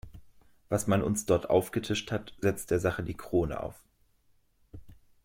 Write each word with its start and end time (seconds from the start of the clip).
Was 0.67 0.87
man 0.87 1.03
uns 1.03 1.27
dort 1.27 1.51
aufgetischt 1.51 2.11
hat, 2.11 2.33
setzt 2.39 2.71
der 2.71 2.79
Sache 2.79 3.03
die 3.03 3.13
Krone 3.13 3.59
auf! 3.61 3.83